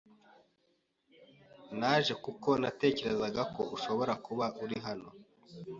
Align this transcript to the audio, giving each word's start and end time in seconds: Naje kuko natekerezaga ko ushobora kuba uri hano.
Naje 1.79 2.13
kuko 2.23 2.49
natekerezaga 2.61 3.41
ko 3.53 3.61
ushobora 3.75 4.13
kuba 4.25 4.45
uri 4.63 4.77
hano. 4.85 5.09